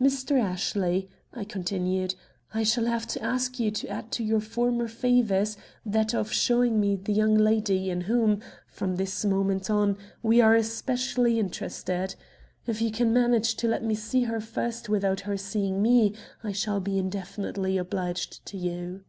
"Mr. 0.00 0.40
Ashley," 0.40 1.08
I 1.32 1.42
continued, 1.42 2.14
"I 2.54 2.62
shall 2.62 2.84
have 2.84 3.08
to 3.08 3.20
ask 3.20 3.58
you 3.58 3.72
to 3.72 3.88
add 3.88 4.12
to 4.12 4.22
your 4.22 4.38
former 4.38 4.86
favors 4.86 5.56
that 5.84 6.14
of 6.14 6.30
showing 6.32 6.78
me 6.80 6.94
the 6.94 7.12
young 7.12 7.34
lady 7.36 7.90
in 7.90 8.02
whom, 8.02 8.40
from 8.68 8.94
this 8.94 9.24
moment 9.24 9.68
on, 9.70 9.98
we 10.22 10.40
are 10.40 10.54
especially 10.54 11.40
interested. 11.40 12.14
If 12.68 12.80
you 12.80 12.92
can 12.92 13.12
manage 13.12 13.56
to 13.56 13.66
let 13.66 13.82
me 13.82 13.96
see 13.96 14.22
her 14.30 14.40
first 14.40 14.88
without 14.88 15.22
her 15.22 15.36
seeing 15.36 15.82
me, 15.82 16.14
I 16.44 16.52
shall 16.52 16.78
be 16.78 16.96
infinitely 16.96 17.76
obliged 17.76 18.46
to 18.46 18.56
you." 18.56 19.02